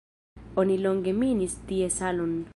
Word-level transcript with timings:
Oni 0.63 0.77
longe 0.85 1.13
minis 1.19 1.55
tie 1.67 1.89
salon. 1.99 2.33